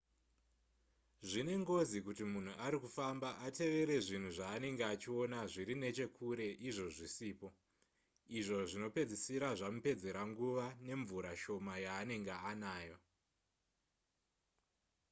zvine 1.29 1.53
ngozi 1.63 1.97
kuti 2.05 2.23
munhu 2.31 2.53
ari 2.65 2.77
kufamba 2.83 3.29
atevere 3.47 3.95
zvinhu 4.07 4.29
zvaanenge 4.37 4.83
achiona 4.93 5.39
zviri 5.51 5.75
nechekure 5.83 6.47
izvo 6.69 6.87
zvisipo 6.97 7.47
izvo 8.39 8.57
zvinopedzisira 8.71 9.47
zvamupedzera 9.59 10.21
nguva 10.29 10.67
nemvura 10.87 11.31
shoma 11.41 11.73
yaanenge 11.85 12.33
anayo 12.51 12.97